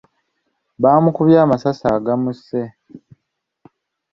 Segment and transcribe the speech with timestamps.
[0.81, 2.59] Bamukubye amasasi agamusse.